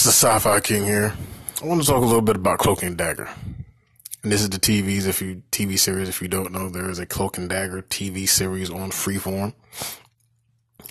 It's 0.00 0.06
the 0.06 0.12
Sci-Fi 0.12 0.60
King 0.60 0.84
here. 0.84 1.12
I 1.62 1.66
want 1.66 1.82
to 1.82 1.86
talk 1.86 2.02
a 2.02 2.06
little 2.06 2.22
bit 2.22 2.36
about 2.36 2.58
Cloak 2.58 2.82
and 2.82 2.96
Dagger. 2.96 3.28
And 4.22 4.32
this 4.32 4.40
is 4.40 4.48
the 4.48 4.56
TVs. 4.56 5.06
If 5.06 5.20
you 5.20 5.42
TV 5.52 5.78
series, 5.78 6.08
if 6.08 6.22
you 6.22 6.28
don't 6.28 6.52
know, 6.52 6.70
there 6.70 6.88
is 6.88 6.98
a 6.98 7.04
Cloak 7.04 7.36
and 7.36 7.50
Dagger 7.50 7.82
TV 7.82 8.26
series 8.26 8.70
on 8.70 8.92
Freeform. 8.92 9.52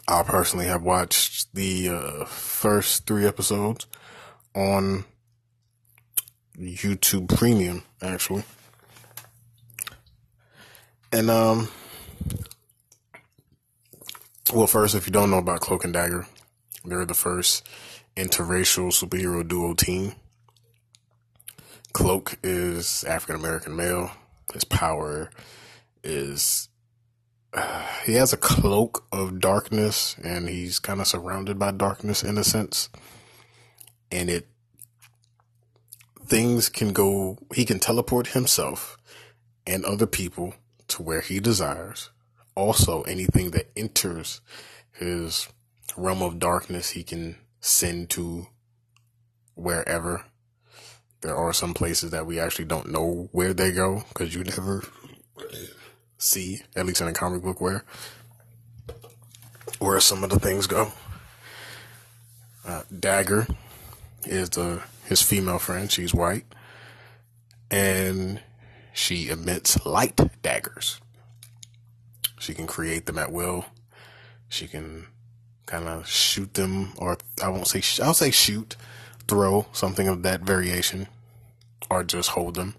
I 0.08 0.22
personally 0.22 0.68
have 0.68 0.84
watched 0.84 1.52
the 1.56 1.90
uh, 1.90 2.26
first 2.26 3.08
three 3.08 3.26
episodes 3.26 3.88
on 4.54 5.06
YouTube 6.56 7.36
Premium, 7.36 7.82
actually. 8.04 8.44
And 11.12 11.32
um, 11.32 11.70
well, 14.54 14.68
first, 14.68 14.94
if 14.94 15.08
you 15.08 15.12
don't 15.12 15.32
know 15.32 15.40
about 15.40 15.62
Cloak 15.62 15.84
and 15.84 15.94
Dagger, 15.94 16.28
they're 16.86 17.06
the 17.06 17.16
first 17.16 17.68
interracial 18.20 18.92
superhero 18.92 19.48
duo 19.48 19.74
team. 19.74 20.14
Cloak 21.94 22.38
is 22.44 23.04
African 23.06 23.36
American 23.36 23.76
male. 23.76 24.12
His 24.54 24.66
power 24.66 25.32
is 26.04 26.68
uh, 27.54 27.88
he 28.06 28.14
has 28.14 28.34
a 28.34 28.38
cloak 28.38 29.06
of 29.12 29.40
darkness, 29.40 30.16
and 30.24 30.50
he's 30.50 30.80
kind 30.80 31.00
of 31.00 31.08
surrounded 31.08 31.58
by 31.58 31.72
darkness 31.72 32.24
in 32.24 32.38
a 32.38 32.44
sense. 32.44 32.90
And 34.12 34.30
it 34.30 34.48
things 36.26 36.70
can 36.70 36.92
go. 36.92 37.38
He 37.56 37.64
can 37.64 37.80
teleport 37.80 38.28
himself 38.28 38.98
and 39.66 39.86
other 39.86 40.08
people 40.08 40.56
to 40.90 41.02
where 41.02 41.22
he 41.22 41.40
desires. 41.40 42.10
Also, 42.54 43.04
anything 43.04 43.52
that 43.52 43.72
enters 43.78 44.42
his 44.92 45.48
realm 45.96 46.22
of 46.22 46.40
darkness, 46.40 46.90
he 46.90 47.04
can 47.04 47.38
send 47.60 48.10
to 48.12 48.48
wherever. 49.56 50.26
There 51.22 51.36
are 51.36 51.54
some 51.54 51.74
places 51.74 52.12
that 52.12 52.26
we 52.26 52.40
actually 52.40 52.66
don't 52.66 52.92
know 52.92 53.30
where 53.32 53.54
they 53.54 53.72
go 53.72 54.04
because 54.10 54.34
you 54.34 54.44
never 54.44 54.84
see, 56.18 56.62
at 56.76 56.86
least 56.86 57.02
in 57.02 57.08
a 57.08 57.14
comic 57.14 57.42
book, 57.42 57.60
where 57.60 57.84
where 59.80 60.00
some 60.00 60.24
of 60.24 60.30
the 60.30 60.40
things 60.40 60.68
go. 60.68 60.92
Uh, 62.66 62.84
Dagger 62.98 63.48
is 64.26 64.50
the 64.52 64.82
his 65.06 65.22
female 65.22 65.60
friend. 65.60 65.92
She's 65.92 66.14
white, 66.14 66.46
and 67.72 68.42
she 68.94 69.30
emits 69.30 69.86
light 69.86 70.20
daggers. 70.42 71.02
She 72.40 72.54
can 72.54 72.68
create 72.68 73.06
them 73.06 73.18
at 73.18 73.32
will. 73.32 73.66
She 74.48 74.68
can 74.68 75.08
kind 75.70 75.88
of 75.88 76.08
shoot 76.08 76.56
them, 76.56 76.94
or 76.98 77.18
I 77.44 77.50
won't 77.50 77.68
say 77.68 78.04
I'll 78.04 78.16
say 78.16 78.32
shoot, 78.32 78.76
throw 79.28 79.68
something 79.72 80.08
of 80.08 80.24
that 80.24 80.42
variation, 80.42 81.08
or 81.92 82.04
just 82.04 82.32
hold 82.32 82.56
them. 82.56 82.76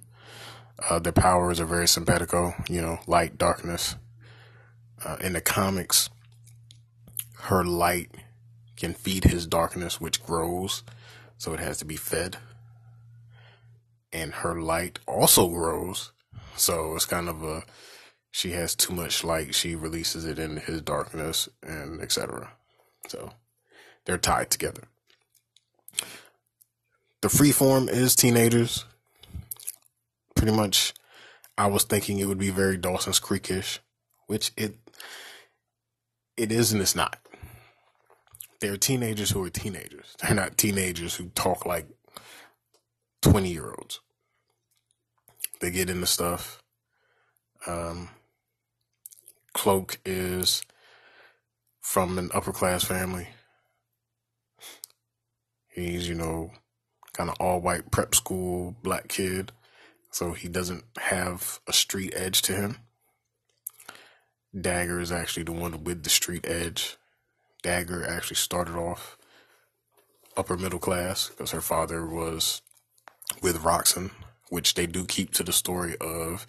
Uh, 0.88 0.98
their 0.98 1.12
powers 1.12 1.60
are 1.60 1.66
very 1.66 1.86
simpatico, 1.86 2.52
you 2.68 2.82
know, 2.82 2.98
light, 3.06 3.38
darkness. 3.38 3.94
Uh, 5.04 5.16
in 5.20 5.34
the 5.34 5.40
comics, 5.40 6.10
her 7.42 7.64
light 7.64 8.10
can 8.76 8.92
feed 8.92 9.24
his 9.24 9.46
darkness, 9.46 10.00
which 10.00 10.24
grows, 10.24 10.82
so 11.38 11.54
it 11.54 11.60
has 11.60 11.78
to 11.78 11.84
be 11.84 11.96
fed. 11.96 12.38
And 14.12 14.32
her 14.34 14.60
light 14.60 14.98
also 15.06 15.48
grows, 15.48 16.10
so 16.56 16.96
it's 16.96 17.06
kind 17.06 17.28
of 17.28 17.44
a 17.44 17.62
she 18.32 18.50
has 18.52 18.74
too 18.74 18.94
much 18.94 19.22
light, 19.22 19.54
she 19.54 19.74
releases 19.76 20.24
it 20.24 20.38
in 20.40 20.56
his 20.56 20.80
darkness, 20.82 21.48
and 21.62 22.00
etc. 22.00 22.50
So 23.08 23.32
they're 24.04 24.18
tied 24.18 24.50
together. 24.50 24.82
The 27.22 27.28
Freeform 27.28 27.88
is 27.90 28.16
teenagers. 28.16 28.84
Pretty 30.34 30.52
much, 30.52 30.94
I 31.58 31.66
was 31.66 31.84
thinking 31.84 32.18
it 32.18 32.26
would 32.26 32.38
be 32.38 32.50
very 32.50 32.76
Dawson's 32.78 33.20
Creekish, 33.20 33.78
which 34.26 34.52
it 34.56 34.76
it 36.36 36.50
is 36.50 36.72
and 36.72 36.80
it's 36.80 36.96
not. 36.96 37.18
They're 38.60 38.78
teenagers 38.78 39.30
who 39.30 39.44
are 39.44 39.50
teenagers. 39.50 40.16
They're 40.22 40.34
not 40.34 40.56
teenagers 40.56 41.16
who 41.16 41.28
talk 41.30 41.66
like 41.66 41.86
twenty 43.20 43.50
year 43.52 43.74
olds. 43.76 44.00
They 45.60 45.70
get 45.70 45.90
into 45.90 46.06
stuff. 46.06 46.62
Um, 47.66 48.08
Cloak 49.52 49.98
is 50.06 50.62
from 51.80 52.18
an 52.18 52.30
upper 52.34 52.52
class 52.52 52.84
family. 52.84 53.28
He's, 55.68 56.08
you 56.08 56.14
know, 56.14 56.50
kind 57.12 57.30
of 57.30 57.36
all 57.40 57.60
white 57.60 57.90
prep 57.90 58.14
school 58.14 58.76
black 58.82 59.08
kid. 59.08 59.52
So 60.10 60.32
he 60.32 60.48
doesn't 60.48 60.84
have 60.98 61.60
a 61.66 61.72
street 61.72 62.12
edge 62.16 62.42
to 62.42 62.52
him. 62.52 62.78
Dagger 64.58 65.00
is 65.00 65.12
actually 65.12 65.44
the 65.44 65.52
one 65.52 65.84
with 65.84 66.02
the 66.02 66.10
street 66.10 66.44
edge. 66.46 66.96
Dagger 67.62 68.04
actually 68.06 68.36
started 68.36 68.74
off 68.74 69.16
upper 70.36 70.56
middle 70.56 70.78
class 70.78 71.28
because 71.28 71.52
her 71.52 71.60
father 71.60 72.04
was 72.04 72.62
with 73.42 73.62
Roxxon, 73.62 74.10
which 74.48 74.74
they 74.74 74.86
do 74.86 75.04
keep 75.04 75.32
to 75.34 75.44
the 75.44 75.52
story 75.52 75.96
of 76.00 76.46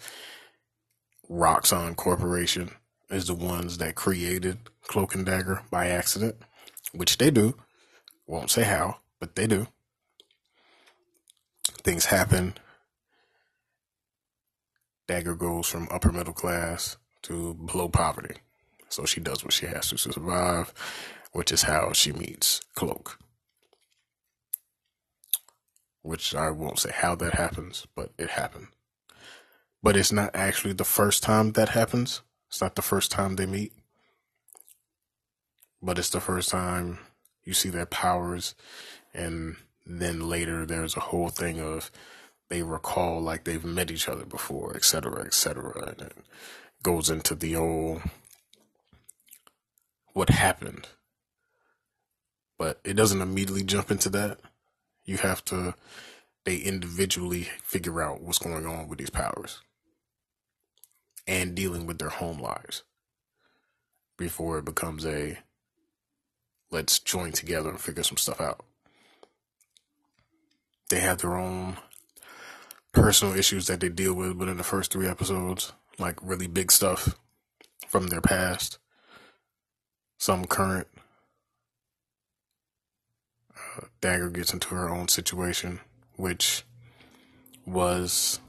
Roxxon 1.30 1.94
Corporation 1.94 2.72
is 3.12 3.26
the 3.26 3.34
ones 3.34 3.78
that 3.78 3.94
created 3.94 4.58
Cloak 4.88 5.14
and 5.14 5.26
Dagger 5.26 5.62
by 5.70 5.88
accident, 5.88 6.36
which 6.92 7.18
they 7.18 7.30
do. 7.30 7.54
Won't 8.26 8.50
say 8.50 8.62
how, 8.62 8.98
but 9.20 9.36
they 9.36 9.46
do. 9.46 9.68
Things 11.84 12.06
happen. 12.06 12.54
Dagger 15.06 15.34
goes 15.34 15.68
from 15.68 15.88
upper 15.90 16.10
middle 16.10 16.32
class 16.32 16.96
to 17.22 17.54
below 17.54 17.88
poverty. 17.88 18.36
So 18.88 19.04
she 19.04 19.20
does 19.20 19.44
what 19.44 19.52
she 19.52 19.66
has 19.66 19.88
to 19.88 19.96
to 19.96 20.12
survive, 20.12 20.72
which 21.32 21.52
is 21.52 21.62
how 21.62 21.92
she 21.92 22.12
meets 22.12 22.60
Cloak. 22.74 23.18
Which 26.02 26.34
I 26.34 26.50
won't 26.50 26.78
say 26.78 26.90
how 26.94 27.14
that 27.16 27.34
happens, 27.34 27.86
but 27.94 28.10
it 28.18 28.30
happened. 28.30 28.68
But 29.82 29.96
it's 29.96 30.12
not 30.12 30.30
actually 30.34 30.74
the 30.74 30.84
first 30.84 31.22
time 31.22 31.52
that 31.52 31.70
happens. 31.70 32.22
It's 32.52 32.60
not 32.60 32.74
the 32.74 32.82
first 32.82 33.10
time 33.10 33.36
they 33.36 33.46
meet, 33.46 33.72
but 35.80 35.98
it's 35.98 36.10
the 36.10 36.20
first 36.20 36.50
time 36.50 36.98
you 37.44 37.54
see 37.54 37.70
their 37.70 37.86
powers. 37.86 38.54
And 39.14 39.56
then 39.86 40.28
later 40.28 40.66
there's 40.66 40.94
a 40.94 41.00
whole 41.00 41.30
thing 41.30 41.60
of 41.60 41.90
they 42.50 42.62
recall 42.62 43.22
like 43.22 43.44
they've 43.44 43.64
met 43.64 43.90
each 43.90 44.06
other 44.06 44.26
before, 44.26 44.76
etc., 44.76 45.22
etc. 45.24 45.94
And 45.96 46.02
it 46.02 46.16
goes 46.82 47.08
into 47.08 47.34
the 47.34 47.56
old 47.56 48.02
what 50.12 50.28
happened. 50.28 50.88
But 52.58 52.80
it 52.84 52.96
doesn't 52.96 53.22
immediately 53.22 53.62
jump 53.62 53.90
into 53.90 54.10
that. 54.10 54.40
You 55.06 55.16
have 55.16 55.42
to, 55.46 55.74
they 56.44 56.58
individually 56.58 57.48
figure 57.62 58.02
out 58.02 58.20
what's 58.20 58.38
going 58.38 58.66
on 58.66 58.88
with 58.88 58.98
these 58.98 59.08
powers 59.08 59.62
and 61.26 61.54
dealing 61.54 61.86
with 61.86 61.98
their 61.98 62.08
home 62.08 62.38
lives 62.38 62.82
before 64.16 64.58
it 64.58 64.64
becomes 64.64 65.06
a 65.06 65.38
let's 66.70 66.98
join 66.98 67.32
together 67.32 67.70
and 67.70 67.80
figure 67.80 68.02
some 68.02 68.16
stuff 68.16 68.40
out. 68.40 68.64
They 70.88 71.00
have 71.00 71.18
their 71.18 71.36
own 71.36 71.76
personal 72.92 73.36
issues 73.36 73.66
that 73.66 73.80
they 73.80 73.88
deal 73.88 74.14
with 74.14 74.36
within 74.36 74.56
the 74.56 74.64
first 74.64 74.92
three 74.92 75.08
episodes, 75.08 75.72
like 75.98 76.18
really 76.22 76.46
big 76.46 76.72
stuff 76.72 77.18
from 77.86 78.08
their 78.08 78.20
past, 78.20 78.78
some 80.18 80.44
current. 80.46 80.86
Uh, 83.54 83.86
Dagger 84.00 84.30
gets 84.30 84.52
into 84.52 84.74
her 84.74 84.88
own 84.88 85.08
situation, 85.08 85.80
which 86.16 86.64
was 87.66 88.40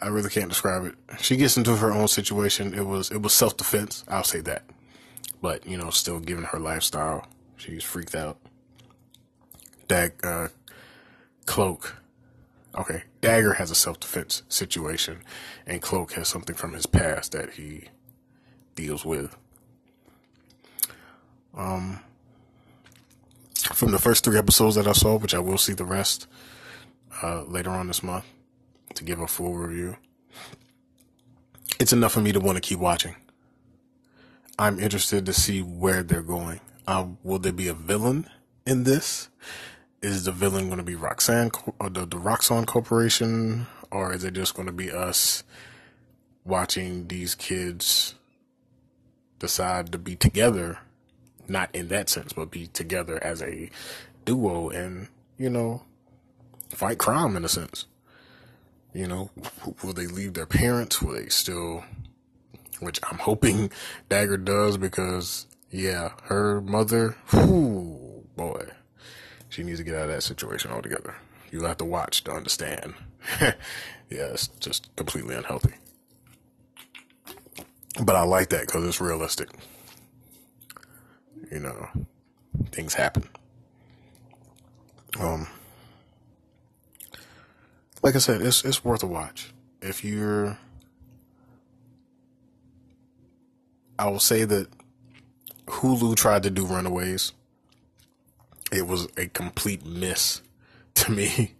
I, 0.00 0.08
really 0.08 0.30
can't 0.30 0.48
describe 0.48 0.84
it. 0.84 0.94
She 1.20 1.36
gets 1.36 1.56
into 1.56 1.76
her 1.76 1.92
own 1.92 2.08
situation. 2.08 2.74
It 2.74 2.86
was 2.86 3.10
it 3.10 3.22
was 3.22 3.32
self 3.32 3.56
defense. 3.56 4.04
I'll 4.08 4.24
say 4.24 4.40
that, 4.40 4.64
but 5.40 5.66
you 5.66 5.76
know, 5.76 5.90
still 5.90 6.20
given 6.20 6.44
her 6.44 6.58
lifestyle, 6.58 7.26
she's 7.56 7.82
freaked 7.82 8.14
out. 8.14 8.38
Dag 9.88 10.12
uh, 10.22 10.48
cloak. 11.46 11.96
Okay, 12.76 13.04
Dagger 13.20 13.54
has 13.54 13.70
a 13.70 13.74
self 13.74 14.00
defense 14.00 14.42
situation, 14.48 15.20
and 15.66 15.80
Cloak 15.80 16.12
has 16.12 16.28
something 16.28 16.56
from 16.56 16.72
his 16.72 16.86
past 16.86 17.32
that 17.32 17.54
he 17.54 17.88
deals 18.74 19.04
with. 19.04 19.36
Um, 21.56 22.00
from 23.72 23.92
the 23.92 23.98
first 23.98 24.24
three 24.24 24.38
episodes 24.38 24.74
that 24.74 24.88
I 24.88 24.92
saw, 24.92 25.16
which 25.16 25.34
I 25.34 25.38
will 25.38 25.58
see 25.58 25.72
the 25.72 25.84
rest 25.84 26.26
uh, 27.22 27.44
later 27.44 27.70
on 27.70 27.86
this 27.86 28.02
month 28.02 28.24
to 28.94 29.04
give 29.04 29.20
a 29.20 29.26
full 29.26 29.54
review. 29.54 29.96
It's 31.80 31.92
enough 31.92 32.12
for 32.12 32.20
me 32.20 32.32
to 32.32 32.40
want 32.40 32.56
to 32.56 32.60
keep 32.60 32.78
watching. 32.78 33.16
I'm 34.58 34.78
interested 34.78 35.26
to 35.26 35.32
see 35.32 35.60
where 35.60 36.02
they're 36.02 36.22
going. 36.22 36.60
Uh, 36.86 37.06
will 37.22 37.38
there 37.38 37.52
be 37.52 37.68
a 37.68 37.74
villain 37.74 38.28
in 38.66 38.84
this? 38.84 39.28
Is 40.00 40.24
the 40.24 40.32
villain 40.32 40.66
going 40.66 40.78
to 40.78 40.84
be 40.84 40.94
Roxanne 40.94 41.50
or 41.80 41.90
the, 41.90 42.06
the 42.06 42.18
Roxxon 42.18 42.66
Corporation, 42.66 43.66
or 43.90 44.12
is 44.12 44.22
it 44.22 44.34
just 44.34 44.54
going 44.54 44.66
to 44.66 44.72
be 44.72 44.92
us 44.92 45.42
watching 46.44 47.08
these 47.08 47.34
kids 47.34 48.14
decide 49.38 49.90
to 49.92 49.98
be 49.98 50.14
together? 50.14 50.78
Not 51.48 51.74
in 51.74 51.88
that 51.88 52.08
sense, 52.08 52.32
but 52.32 52.50
be 52.50 52.68
together 52.68 53.22
as 53.22 53.42
a 53.42 53.70
duo 54.24 54.68
and, 54.68 55.08
you 55.36 55.50
know, 55.50 55.82
fight 56.70 56.98
crime 56.98 57.36
in 57.36 57.44
a 57.44 57.48
sense. 57.48 57.86
You 58.94 59.08
know, 59.08 59.30
will 59.82 59.92
they 59.92 60.06
leave 60.06 60.34
their 60.34 60.46
parents? 60.46 61.02
Will 61.02 61.14
they 61.14 61.26
still, 61.26 61.84
which 62.78 63.00
I'm 63.10 63.18
hoping 63.18 63.72
Dagger 64.08 64.36
does 64.36 64.76
because, 64.76 65.46
yeah, 65.68 66.10
her 66.24 66.60
mother, 66.60 67.16
whoo, 67.32 68.24
boy, 68.36 68.68
she 69.48 69.64
needs 69.64 69.78
to 69.78 69.84
get 69.84 69.96
out 69.96 70.02
of 70.02 70.08
that 70.10 70.22
situation 70.22 70.70
altogether. 70.70 71.16
You'll 71.50 71.66
have 71.66 71.78
to 71.78 71.84
watch 71.84 72.22
to 72.24 72.32
understand. 72.32 72.94
yeah, 73.40 73.52
it's 74.10 74.46
just 74.60 74.94
completely 74.94 75.34
unhealthy. 75.34 75.74
But 78.00 78.14
I 78.14 78.22
like 78.22 78.48
that 78.50 78.66
because 78.66 78.84
it's 78.84 79.00
realistic. 79.00 79.48
You 81.50 81.60
know, 81.60 81.88
things 82.70 82.94
happen. 82.94 83.28
Um, 85.18 85.48
like 88.04 88.14
I 88.14 88.18
said, 88.18 88.42
it's 88.42 88.64
it's 88.64 88.84
worth 88.84 89.02
a 89.02 89.06
watch. 89.06 89.52
If 89.80 90.04
you're 90.04 90.58
I 93.98 94.10
will 94.10 94.20
say 94.20 94.44
that 94.44 94.68
Hulu 95.66 96.14
tried 96.14 96.42
to 96.42 96.50
do 96.50 96.66
Runaways. 96.66 97.32
It 98.70 98.86
was 98.86 99.08
a 99.16 99.28
complete 99.28 99.86
miss 99.86 100.42
to 100.94 101.10
me. 101.10 101.54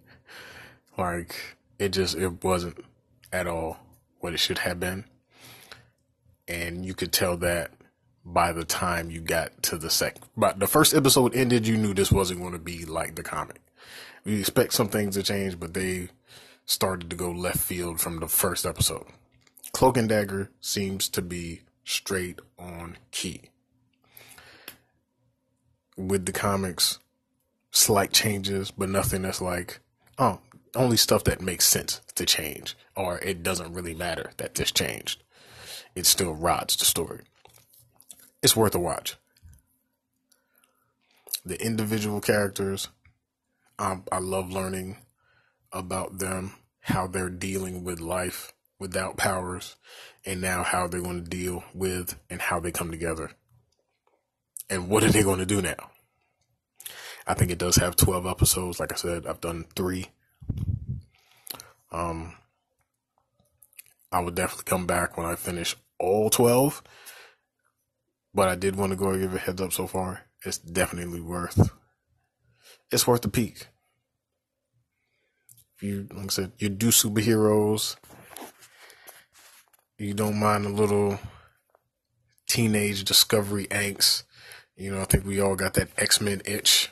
like 0.99 1.35
it 1.79 1.89
just 1.89 2.15
it 2.15 2.45
wasn't 2.45 2.77
at 3.33 3.47
all 3.47 3.79
what 4.21 4.35
it 4.35 4.39
should 4.39 4.59
have 4.59 4.79
been. 4.79 5.07
And 6.47 6.85
you 6.85 6.93
could 6.93 7.11
tell 7.13 7.39
that 7.39 7.71
by 8.23 8.53
the 8.53 8.65
time 8.65 9.11
you 9.11 9.21
got 9.23 9.63
to 9.63 9.79
the 9.79 9.89
second 9.89 10.25
but 10.37 10.59
the 10.61 10.67
first 10.67 10.95
episode 10.95 11.35
ended, 11.35 11.67
you 11.67 11.79
knew 11.79 11.95
this 11.95 12.13
wasn't 12.13 12.41
going 12.41 12.53
to 12.53 12.59
be 12.59 12.85
like 12.85 13.15
the 13.15 13.23
comic. 13.23 13.63
You 14.25 14.39
expect 14.39 14.73
some 14.73 14.89
things 14.89 15.17
to 15.17 15.23
change, 15.23 15.61
but 15.61 15.75
they 15.75 16.09
started 16.67 17.11
to 17.11 17.17
go 17.17 17.31
left 17.31 17.59
field 17.59 18.01
from 18.01 18.21
the 18.21 18.29
first 18.29 18.65
episode. 18.65 19.07
Cloak 19.73 19.97
and 19.97 20.09
Dagger 20.09 20.51
seems 20.61 21.09
to 21.11 21.21
be 21.21 21.63
straight 21.85 22.41
on 22.59 22.97
key. 23.11 23.51
With 25.97 26.27
the 26.27 26.33
comics, 26.33 26.99
slight 27.71 28.13
changes, 28.13 28.71
but 28.71 28.89
nothing 28.89 29.23
that's 29.23 29.41
like, 29.41 29.81
oh, 30.19 30.41
only 30.75 30.97
stuff 30.97 31.25
that 31.25 31.41
makes 31.41 31.67
sense 31.67 32.01
to 32.15 32.25
change, 32.25 32.77
or 32.97 33.19
it 33.19 33.43
doesn't 33.43 33.73
really 33.73 33.95
matter 33.95 34.33
that 34.39 34.55
this 34.55 34.73
changed. 34.73 35.23
It 35.95 36.07
still 36.07 36.35
rods 36.35 36.77
the 36.77 36.85
story. 36.85 37.21
It's 38.43 38.57
worth 38.57 38.75
a 38.75 38.81
watch. 38.81 39.17
The 41.45 41.61
individual 41.65 42.21
characters, 42.21 42.89
um, 43.79 44.05
I 44.11 44.19
love 44.19 44.51
learning 44.51 44.99
about 45.73 46.19
them, 46.19 46.55
how 46.81 47.07
they're 47.07 47.31
dealing 47.31 47.85
with 47.85 48.01
life 48.01 48.53
without 48.79 49.17
powers, 49.17 49.77
and 50.25 50.41
now 50.41 50.63
how 50.63 50.87
they're 50.87 51.01
going 51.01 51.23
to 51.23 51.31
deal 51.31 51.65
with 51.75 52.19
and 52.31 52.41
how 52.41 52.61
they 52.61 52.71
come 52.71 52.91
together. 52.91 53.31
And 54.71 54.89
what 54.89 55.05
are 55.05 55.11
they 55.11 55.23
going 55.23 55.41
to 55.41 55.47
do 55.47 55.61
now? 55.61 55.91
I 57.27 57.35
think 57.35 57.51
it 57.51 57.59
does 57.59 57.77
have 57.77 57.97
12 57.97 58.27
episodes. 58.27 58.81
Like 58.81 58.93
I 58.93 58.97
said, 58.97 59.27
I've 59.27 59.41
done 59.41 59.65
three. 59.75 60.09
Um, 61.91 62.35
I 64.13 64.21
will 64.21 64.31
definitely 64.31 64.65
come 64.65 64.87
back 64.87 65.17
when 65.17 65.27
I 65.27 65.35
finish 65.35 65.77
all 65.99 66.31
12. 66.31 66.83
But 68.35 68.49
I 68.49 68.57
did 68.57 68.77
want 68.77 68.91
to 68.91 68.97
go 68.97 69.11
and 69.11 69.21
give 69.21 69.35
a 69.35 69.39
heads 69.39 69.61
up 69.61 69.73
so 69.73 69.87
far. 69.87 70.23
It's 70.45 70.59
definitely 70.59 71.21
worth, 71.21 71.71
it's 72.91 73.07
worth 73.07 73.23
the 73.23 73.29
peak 73.29 73.69
you, 75.85 76.09
like 76.13 76.27
I 76.27 76.29
said, 76.29 76.53
you 76.59 76.69
do 76.71 76.89
superheroes, 76.89 77.97
you 79.99 80.15
don't 80.15 80.39
mind 80.41 80.67
a 80.67 80.71
little 80.71 81.19
teenage 82.47 83.05
discovery 83.05 83.67
angst. 83.67 84.25
You 84.77 84.93
know, 84.93 85.01
I 85.01 85.05
think 85.05 85.25
we 85.25 85.41
all 85.41 85.55
got 85.55 85.75
that 85.75 85.91
X 85.97 86.21
Men 86.21 86.43
itch 86.45 86.91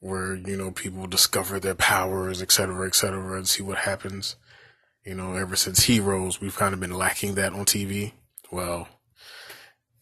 where, 0.00 0.34
you 0.34 0.56
know, 0.56 0.72
people 0.72 1.06
discover 1.06 1.60
their 1.60 1.76
powers, 1.76 2.42
et 2.42 2.50
cetera, 2.50 2.86
et 2.86 2.96
cetera, 2.96 3.36
and 3.36 3.46
see 3.46 3.62
what 3.62 3.78
happens. 3.78 4.34
You 5.04 5.14
know, 5.14 5.34
ever 5.34 5.54
since 5.54 5.84
Heroes, 5.84 6.40
we've 6.40 6.56
kind 6.56 6.74
of 6.74 6.80
been 6.80 6.94
lacking 6.94 7.34
that 7.34 7.52
on 7.52 7.64
TV. 7.64 8.12
Well, 8.50 8.88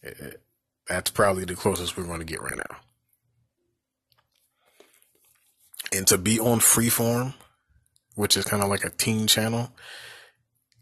it, 0.01 0.41
that's 0.87 1.11
probably 1.11 1.45
the 1.45 1.55
closest 1.55 1.97
we're 1.97 2.05
going 2.05 2.19
to 2.19 2.25
get 2.25 2.41
right 2.41 2.57
now. 2.57 2.77
And 5.91 6.07
to 6.07 6.17
be 6.17 6.39
on 6.39 6.59
Freeform, 6.59 7.33
which 8.15 8.37
is 8.37 8.45
kind 8.45 8.63
of 8.63 8.69
like 8.69 8.85
a 8.85 8.89
teen 8.89 9.27
channel, 9.27 9.71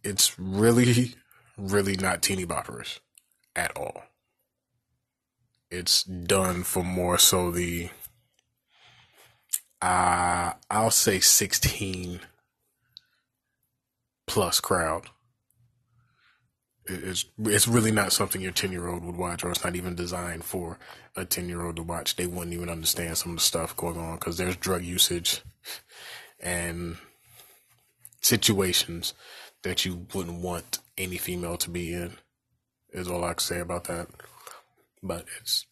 it's 0.03 0.37
really, 0.39 1.15
really 1.57 1.95
not 1.95 2.21
teeny 2.21 2.45
boppers 2.45 2.99
at 3.55 3.75
all. 3.75 4.03
It's 5.71 6.03
done 6.03 6.63
for 6.63 6.83
more 6.83 7.17
so 7.17 7.51
the, 7.51 7.89
uh, 9.81 10.53
I'll 10.69 10.91
say 10.91 11.19
16 11.19 12.21
plus 14.27 14.59
crowd. 14.59 15.07
It's 16.89 17.25
it's 17.43 17.67
really 17.67 17.91
not 17.91 18.11
something 18.11 18.41
your 18.41 18.51
ten 18.51 18.71
year 18.71 18.87
old 18.87 19.03
would 19.05 19.15
watch, 19.15 19.43
or 19.43 19.51
it's 19.51 19.63
not 19.63 19.75
even 19.75 19.95
designed 19.95 20.43
for 20.43 20.79
a 21.15 21.23
ten 21.23 21.47
year 21.47 21.63
old 21.63 21.75
to 21.75 21.83
watch. 21.83 22.15
They 22.15 22.25
wouldn't 22.25 22.53
even 22.53 22.69
understand 22.69 23.17
some 23.17 23.33
of 23.33 23.37
the 23.37 23.43
stuff 23.43 23.77
going 23.77 23.97
on 23.97 24.15
because 24.15 24.37
there's 24.37 24.55
drug 24.55 24.83
usage 24.83 25.41
and 26.39 26.97
situations 28.21 29.13
that 29.61 29.85
you 29.85 30.07
wouldn't 30.13 30.41
want 30.41 30.79
any 30.97 31.17
female 31.17 31.57
to 31.57 31.69
be 31.69 31.93
in. 31.93 32.17
Is 32.91 33.07
all 33.07 33.23
I 33.23 33.33
can 33.33 33.39
say 33.39 33.59
about 33.59 33.83
that. 33.85 34.07
But 35.03 35.25
it's 35.39 35.67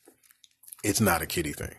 it's 0.83 1.01
not 1.01 1.23
a 1.23 1.25
kitty 1.25 1.53
thing. 1.53 1.75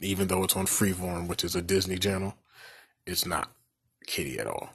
Even 0.00 0.28
though 0.28 0.44
it's 0.44 0.56
on 0.56 0.66
Freeform, 0.66 1.26
which 1.26 1.44
is 1.44 1.54
a 1.56 1.62
Disney 1.62 1.98
channel, 1.98 2.34
it's 3.06 3.26
not 3.26 3.50
kitty 4.06 4.38
at 4.38 4.46
all. 4.46 4.70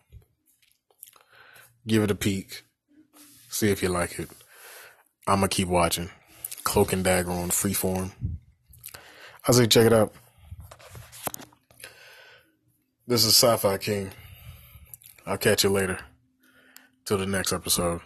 Give 1.87 2.03
it 2.03 2.11
a 2.11 2.15
peek. 2.15 2.64
See 3.55 3.69
if 3.69 3.81
you 3.81 3.88
like 3.88 4.19
it. 4.19 4.27
I'm 5.25 5.38
gonna 5.38 5.47
keep 5.47 5.69
watching. 5.69 6.09
Cloak 6.65 6.91
and 6.91 7.05
Dagger 7.05 7.31
on 7.31 7.51
Freeform. 7.51 8.12
I 9.47 9.51
say 9.53 9.65
check 9.65 9.85
it 9.85 9.93
out. 9.93 10.13
This 13.07 13.24
is 13.24 13.33
Sci 13.33 13.55
Fi 13.55 13.77
King. 13.77 14.12
I'll 15.25 15.38
catch 15.38 15.63
you 15.63 15.69
later. 15.69 16.00
Till 17.05 17.17
the 17.17 17.25
next 17.25 17.53
episode. 17.53 18.01